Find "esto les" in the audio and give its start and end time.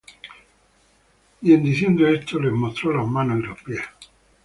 2.07-2.51